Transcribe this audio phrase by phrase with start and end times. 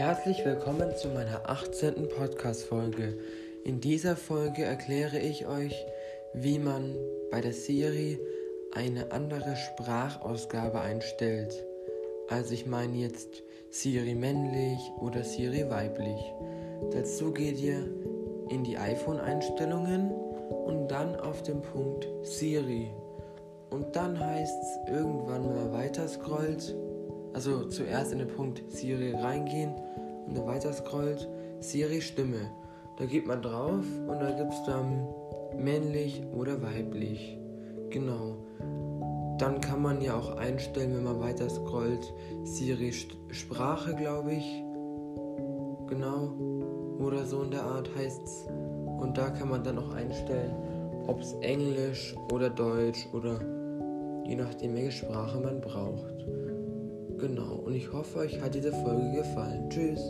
[0.00, 2.08] Herzlich willkommen zu meiner 18.
[2.08, 3.18] Podcast-Folge.
[3.64, 5.74] In dieser Folge erkläre ich euch,
[6.32, 6.96] wie man
[7.30, 8.18] bei der Siri
[8.72, 11.52] eine andere Sprachausgabe einstellt.
[12.30, 16.32] Also ich meine jetzt Siri männlich oder Siri weiblich.
[16.92, 17.86] Dazu geht ihr
[18.48, 22.90] in die iPhone-Einstellungen und dann auf den Punkt Siri.
[23.68, 26.74] Und dann heißt es irgendwann, man weiter scrollt,
[27.32, 29.74] also zuerst in den Punkt Siri reingehen
[30.26, 31.28] und dann weiter scrollt,
[31.60, 32.50] Siri Stimme.
[32.98, 35.08] Da geht man drauf und da gibt es dann
[35.56, 37.38] männlich oder weiblich.
[37.90, 38.36] Genau.
[39.38, 42.12] Dann kann man ja auch einstellen, wenn man weiter scrollt,
[42.44, 42.92] Siri
[43.30, 44.62] Sprache, glaube ich.
[45.88, 46.32] Genau.
[46.98, 48.46] Oder so in der Art heißt es.
[49.00, 50.54] Und da kann man dann auch einstellen,
[51.06, 53.40] ob es Englisch oder Deutsch oder
[54.26, 56.26] je nachdem, welche Sprache man braucht.
[57.20, 59.68] Genau, und ich hoffe, euch hat diese Folge gefallen.
[59.68, 60.00] Tschüss.